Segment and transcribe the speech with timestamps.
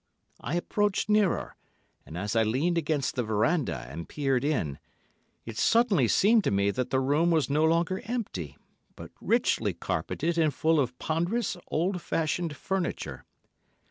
[0.39, 1.55] I approached nearer,
[2.07, 4.79] and, as I leaned against the verandah and peered in,
[5.45, 8.57] it suddenly seemed to me that the room was no longer empty,
[8.95, 13.25] but richly carpetted and full of ponderous, old fashioned furniture.